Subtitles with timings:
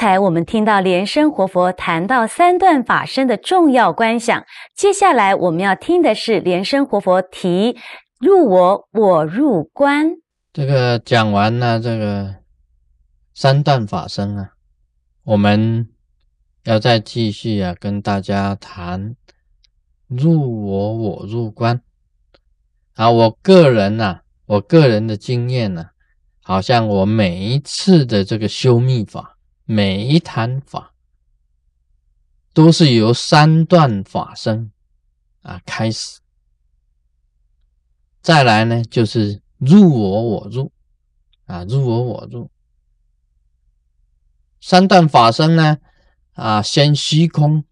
[0.00, 7.76] 才我们听到莲生活佛谈到三段法身的重要观想，接下来我们要听的是莲生活佛提
[8.18, 10.12] 入我我入观。
[10.54, 12.36] 这个讲完了这个
[13.34, 14.52] 三段法身啊，
[15.22, 15.90] 我们
[16.64, 19.14] 要再继续啊跟大家谈
[20.08, 21.82] 入我我入观
[22.94, 23.10] 啊。
[23.10, 25.90] 我个人呐，我个人的经验呢，
[26.42, 29.36] 好像我每一次的这个修密法。
[29.72, 30.96] 每一坛法
[32.52, 34.72] 都是由三段法身
[35.42, 36.18] 啊开始，
[38.20, 40.72] 再来呢就是入我我入
[41.44, 42.50] 啊入我我入
[44.60, 45.78] 三段法身呢
[46.32, 47.64] 啊先虚空，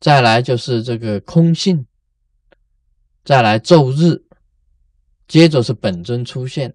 [0.00, 1.86] 再来就是这个空性，
[3.24, 4.24] 再来昼日，
[5.28, 6.74] 接着是本尊出现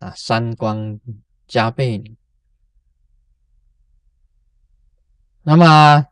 [0.00, 1.00] 啊三光
[1.48, 2.14] 加倍。
[5.44, 6.06] 那么，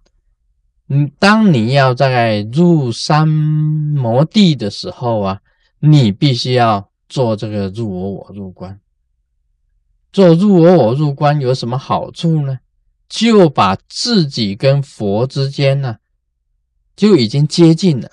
[0.88, 5.40] 嗯，当你要在入三摩地的时候啊，
[5.80, 8.78] 你必须要做这个入我我入观。
[10.12, 12.58] 做入我我入观有什么好处呢？
[13.08, 15.96] 就把自己跟佛之间呢，
[16.94, 18.10] 就已经接近了，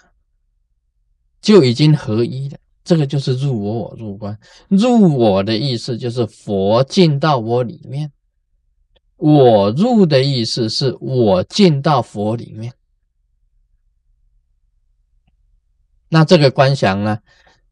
[1.41, 2.57] 就已经合一了。
[2.85, 4.37] 这个就是入我我入观。
[4.69, 8.11] 入我的意思就是佛进到我里面。
[9.19, 12.73] 我入的意思是我进到佛里面，
[16.07, 17.19] 那这个观想呢？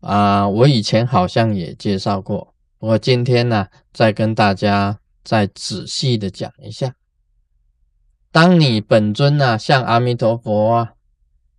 [0.02, 6.94] 啊，我以前好像也介绍过，我今天呢再跟大家再仔细的讲一下。
[8.30, 10.94] 当你本尊呢像阿弥陀佛啊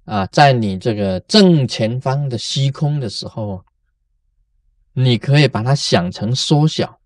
[0.05, 3.65] 啊，在你这个正前方的虚空的时候，
[4.93, 6.98] 你可以把它想成缩小。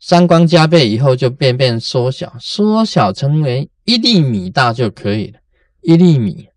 [0.00, 5.40] 三光加倍以后，就变变缩小，缩小成为一粒米大就可以了。
[5.82, 6.48] 一粒米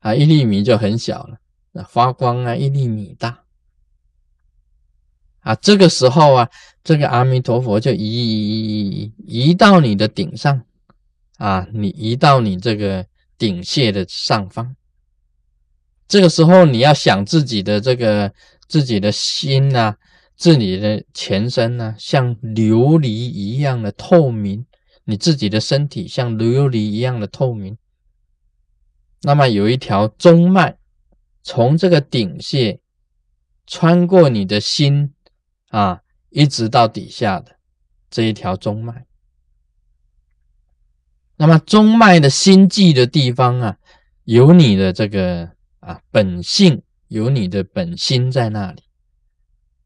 [0.00, 1.38] 啊，一粒米就很小了。
[1.70, 3.44] 那发光啊，一粒米大
[5.40, 5.54] 啊。
[5.54, 6.48] 这个时候啊，
[6.82, 10.64] 这个阿弥陀佛就移移移到你的顶上
[11.38, 13.06] 啊，你移到你这个
[13.38, 14.74] 顶穴的上方。
[16.08, 18.32] 这个时候你要想自己的这个
[18.66, 19.96] 自己的心呐。
[20.36, 24.64] 自己的前身呢，像琉璃一样的透明；
[25.04, 27.78] 你自己的身体像琉璃一样的透明。
[29.22, 30.78] 那么有一条中脉，
[31.42, 32.80] 从这个顶穴
[33.66, 35.14] 穿过你的心
[35.68, 36.00] 啊，
[36.30, 37.56] 一直到底下的
[38.10, 39.06] 这一条中脉。
[41.36, 43.78] 那么中脉的心际的地方啊，
[44.24, 48.82] 有你的这个啊本性，有你的本心在那里。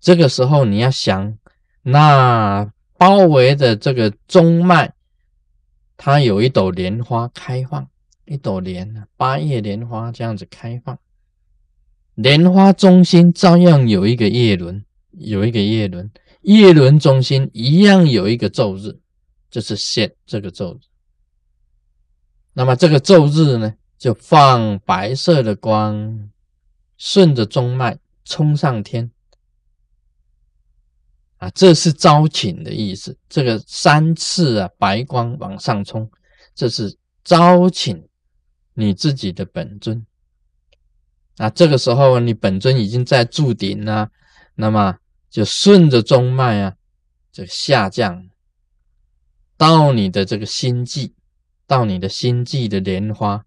[0.01, 1.37] 这个时候你要想，
[1.83, 4.93] 那包围的这个中脉，
[5.97, 7.89] 它有一朵莲花开放，
[8.25, 10.99] 一朵莲八叶莲花这样子开放，
[12.15, 16.11] 莲花中心照样有一个叶轮，有一个叶轮，
[16.43, 18.99] 叶轮中心一样有一个昼日，
[19.51, 20.81] 就是现这个昼日。
[22.53, 26.31] 那么这个昼日呢，就放白色的光，
[26.97, 29.11] 顺着中脉冲上天。
[31.39, 33.17] 啊，这是招请的意思。
[33.29, 36.11] 这个三次啊，白光往上冲，
[36.55, 38.03] 这是招请
[38.75, 40.07] 你自己的本尊。
[41.37, 44.11] 啊，这个时候你本尊已经在柱顶了，
[44.55, 44.97] 那么
[45.29, 46.75] 就顺着中脉啊，
[47.31, 48.27] 就下降
[49.59, 51.13] 到你的这个心际，
[51.67, 53.45] 到你的心际的莲花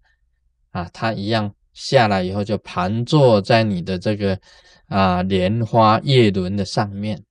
[0.70, 4.38] 啊，它一样下来以后就盘坐在你的这个
[4.86, 7.24] 啊莲花叶轮的上面。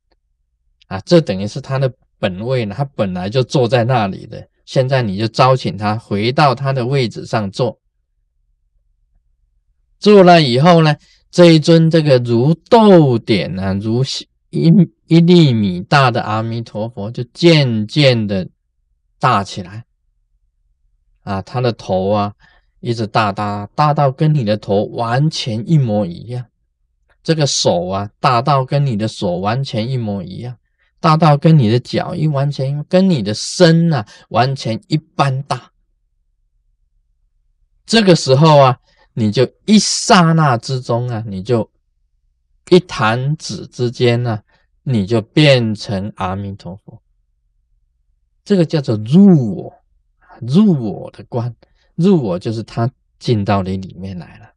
[0.90, 7.80] 啊，这等于是他的本位呢，他本来就坐在那里的，现在你就招请他回到他的位置上坐。
[10.00, 10.96] 坐了以后呢，
[11.30, 14.04] 这一尊这个如豆点啊，如
[14.50, 14.74] 一
[15.06, 18.48] 一粒米大的阿弥陀佛就渐渐的
[19.20, 19.86] 大起来。
[21.22, 22.34] 啊，他的头啊，
[22.80, 26.44] 一直大大大到跟你的头完全一模一样。
[27.22, 30.58] 这个手啊，大到跟你的手完全一模一样。
[31.00, 35.72] 大到跟你的脚一完全跟你的身啊完全一般大，
[37.86, 38.80] 这个时候啊，
[39.14, 41.70] 你就一刹那之中啊，你就
[42.70, 44.42] 一弹指之间呢，
[44.84, 47.02] 你就变成阿弥陀佛。
[48.44, 49.74] 这个叫做入我，
[50.42, 51.56] 入我的观，
[51.96, 54.50] 入我就是他进到你里面来了。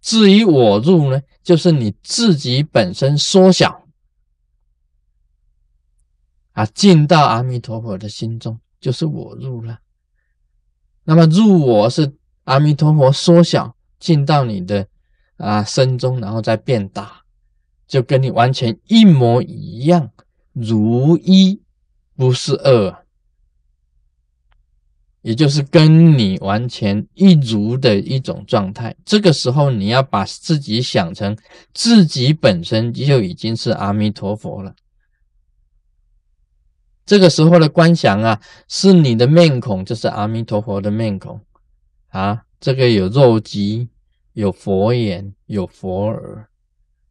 [0.00, 3.85] 至于我入呢，就是你自己本身缩小。
[6.56, 9.78] 啊，进到阿弥陀佛的心中，就是我入了。
[11.04, 12.14] 那么入我是
[12.44, 14.88] 阿弥陀佛缩小进到你的
[15.36, 17.20] 啊身中，然后再变大，
[17.86, 20.10] 就跟你完全一模一样，
[20.54, 21.60] 如一
[22.16, 23.04] 不是二，
[25.20, 28.96] 也就是跟你完全一如的一种状态。
[29.04, 31.36] 这个时候，你要把自己想成
[31.74, 34.74] 自己本身就已经是阿弥陀佛了。
[37.06, 41.40] 这个时候的观想啊，是你的面孔，就是阿弥陀佛的面孔
[42.08, 42.44] 啊。
[42.58, 43.88] 这个有肉肌，
[44.32, 46.48] 有佛眼，有佛耳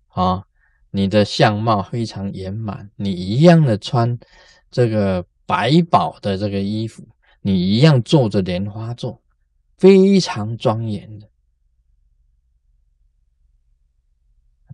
[0.09, 0.43] 啊。
[0.91, 4.17] 你的相貌非常圆满，你一样的穿
[4.71, 7.05] 这个百宝的这个衣服，
[7.41, 9.21] 你一样坐着莲花座，
[9.77, 11.27] 非常庄严的。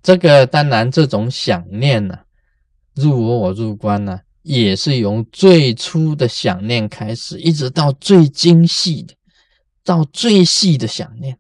[0.04, 2.20] 这个当然，这种想念呢，
[2.96, 4.22] 入我我入观呢。
[4.44, 9.14] 也是由最初的想念开始，一直到最精细的，
[9.84, 11.38] 到最细的想念。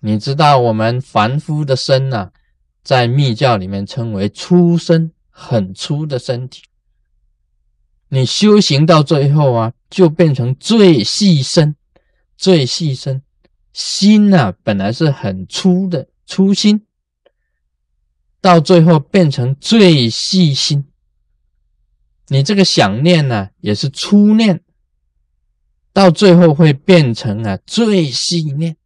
[0.00, 2.30] 你知道，我们凡夫的身呢，
[2.82, 6.62] 在密教里面称为粗身，很粗的身体。
[8.08, 11.74] 你修行到最后啊，就变成最细身，
[12.36, 13.22] 最细身。
[13.72, 16.86] 心呐，本来是很粗的粗心，
[18.40, 20.86] 到最后变成最细心。
[22.28, 24.62] 你这个想念呢，也是初念，
[25.92, 28.76] 到最后会变成啊最细念。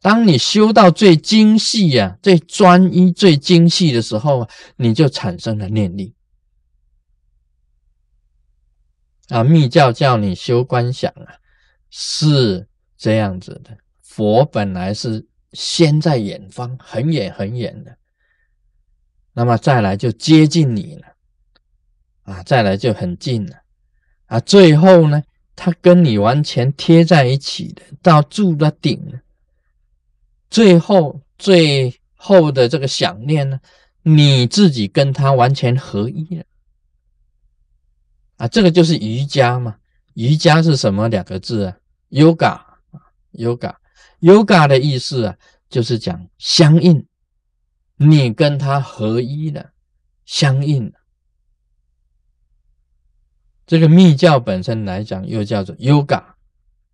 [0.00, 4.46] 当你修到最精细呀、最专一、最精细的时候，
[4.76, 6.14] 你就产生了念力。
[9.28, 11.40] 啊，密教叫你修观想啊，
[11.88, 12.68] 是
[12.98, 13.78] 这样子的。
[14.02, 17.96] 佛本来是先在远方，很远很远的，
[19.32, 21.13] 那么再来就接近你了。
[22.24, 23.62] 啊，再来就很近了，
[24.26, 25.22] 啊，最后呢，
[25.54, 29.20] 他跟你完全贴在一起的，到住的顶，
[30.48, 33.60] 最后最后的这个想念呢，
[34.02, 36.44] 你自己跟他完全合一了，
[38.36, 39.76] 啊，这个就是瑜伽嘛，
[40.14, 41.76] 瑜伽是什么两个字啊
[42.08, 42.78] ？yoga 啊
[43.32, 45.36] ，yoga，yoga 的意思啊，
[45.68, 47.06] 就是讲相应，
[47.96, 49.72] 你跟他合一了，
[50.24, 50.92] 相应了。
[53.66, 56.22] 这个密教本身来讲，又叫做 yoga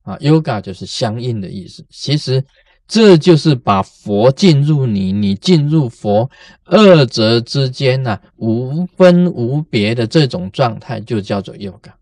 [0.02, 1.84] 啊，yoga 就是相应的意思。
[1.90, 2.44] 其实
[2.86, 6.30] 这就是把佛进入你，你进入佛，
[6.64, 11.92] 二者之间呢无分无别的这种状态，就叫做 yoga。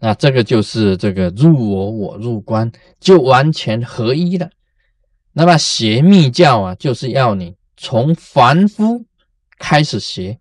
[0.00, 4.50] 那这个就是这个入我，我入观，就完全合一了。
[5.32, 9.04] 那么学密教啊，就是要你从凡夫
[9.56, 10.39] 开始学。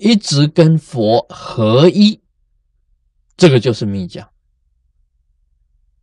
[0.00, 2.20] 一直跟佛合一，
[3.36, 4.32] 这个就是密教。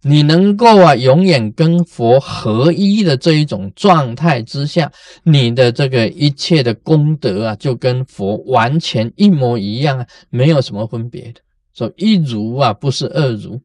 [0.04, 11.42] 你能够啊，永远跟佛合一的这一种状态之下，你的这个一切的功德啊，就跟佛完全一模一样啊，没有什么分别的。
[11.74, 13.60] 说一如啊，不是二如，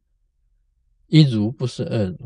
[1.08, 2.16] 一如不是二如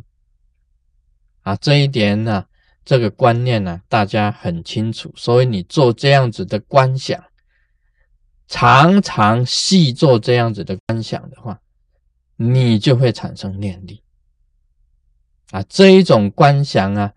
[1.42, 2.44] 啊，这一点呢，
[2.84, 5.12] 这个观念呢，大家很清楚。
[5.16, 7.20] 所以你做这样子的观想。
[8.48, 11.60] 常常细做这样子的观想的话，
[12.36, 14.02] 你就会产生念力
[15.50, 15.62] 啊！
[15.68, 17.12] 这一种观想啊，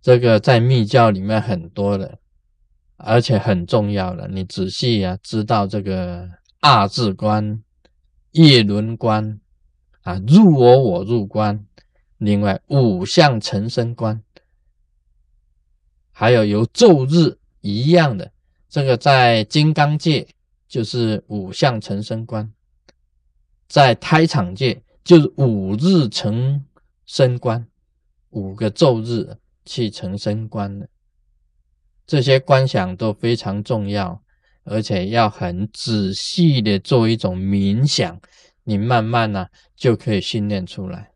[0.00, 2.18] 这个在密教里面很多的，
[2.96, 4.26] 而且很重要的。
[4.28, 6.28] 你仔细啊，知道这个
[6.60, 7.62] 二字观、
[8.32, 9.40] 叶轮观
[10.02, 11.64] 啊，入我我入观，
[12.18, 14.20] 另外五相成身观，
[16.10, 18.32] 还有由昼日一样的
[18.68, 20.26] 这个在金刚界。
[20.72, 22.50] 就是五相成身观，
[23.68, 26.64] 在胎场界就是五日成
[27.04, 27.68] 身观，
[28.30, 29.36] 五个昼日
[29.66, 30.88] 去成身观的
[32.06, 34.22] 这些观想都非常重要，
[34.64, 38.18] 而且要很仔细的做一种冥想，
[38.64, 41.10] 你慢慢呢就可以训练出来。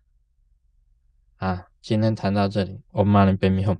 [1.36, 3.74] 啊，今天谈到这里，我们马上变迷糊。